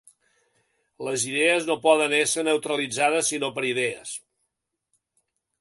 [1.07, 4.19] Les idees no poden ésser neutralitzades sinó per idees.